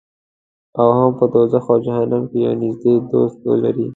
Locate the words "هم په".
0.97-1.25